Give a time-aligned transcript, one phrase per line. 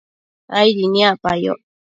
[0.57, 1.61] aidi niacpayoc